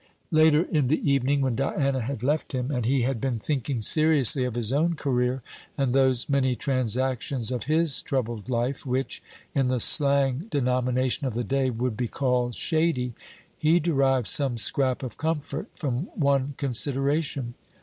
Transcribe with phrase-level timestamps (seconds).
[0.31, 4.43] Later in the evening, when Diana had left him, and he had been thinking seriously
[4.45, 5.43] of his own career,
[5.77, 9.21] and those many transactions of his troubled life which,
[9.53, 13.13] in the slang denomination of the day, would be called "shady,"
[13.59, 17.53] he derived some scrap of comfort from one consideration.